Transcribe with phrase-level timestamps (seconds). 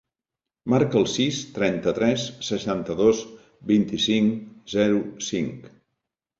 [0.73, 3.23] Marca el sis, trenta-tres, seixanta-dos,
[3.75, 4.43] vint-i-cinc,
[4.77, 5.73] zero, cinc.